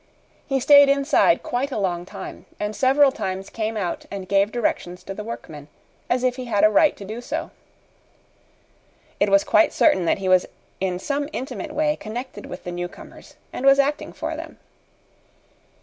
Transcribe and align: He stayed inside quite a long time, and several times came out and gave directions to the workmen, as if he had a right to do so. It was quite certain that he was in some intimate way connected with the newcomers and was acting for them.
He 0.47 0.59
stayed 0.59 0.89
inside 0.89 1.43
quite 1.43 1.69
a 1.71 1.77
long 1.77 2.07
time, 2.07 2.47
and 2.59 2.75
several 2.75 3.11
times 3.11 3.51
came 3.51 3.77
out 3.77 4.07
and 4.09 4.27
gave 4.27 4.51
directions 4.51 5.03
to 5.03 5.13
the 5.13 5.23
workmen, 5.23 5.67
as 6.09 6.23
if 6.23 6.37
he 6.37 6.45
had 6.45 6.63
a 6.63 6.71
right 6.71 6.97
to 6.97 7.05
do 7.05 7.21
so. 7.21 7.51
It 9.19 9.29
was 9.29 9.43
quite 9.43 9.73
certain 9.73 10.05
that 10.05 10.17
he 10.17 10.27
was 10.27 10.47
in 10.79 10.97
some 10.97 11.29
intimate 11.33 11.71
way 11.71 11.97
connected 11.97 12.47
with 12.47 12.63
the 12.63 12.71
newcomers 12.71 13.35
and 13.53 13.63
was 13.63 13.77
acting 13.77 14.11
for 14.11 14.35
them. 14.35 14.57